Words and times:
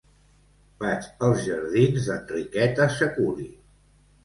Vaig 0.83 1.09
als 1.27 1.43
jardins 1.51 2.09
d'Enriqueta 2.09 2.91
Sèculi. 2.99 3.49